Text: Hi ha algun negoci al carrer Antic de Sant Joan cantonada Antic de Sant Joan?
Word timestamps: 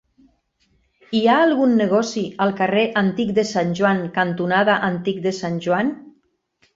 Hi 1.17 1.19
ha 1.25 1.33
algun 1.41 1.75
negoci 1.81 2.23
al 2.45 2.53
carrer 2.61 2.85
Antic 3.01 3.33
de 3.39 3.43
Sant 3.49 3.75
Joan 3.81 4.01
cantonada 4.15 4.79
Antic 4.89 5.21
de 5.27 5.35
Sant 5.41 5.61
Joan? 5.67 5.93